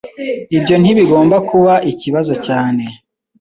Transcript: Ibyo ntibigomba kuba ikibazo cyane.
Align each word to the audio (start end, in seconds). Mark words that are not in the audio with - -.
Ibyo 0.57 0.75
ntibigomba 0.81 1.35
kuba 1.49 1.73
ikibazo 1.91 2.33
cyane. 2.45 2.83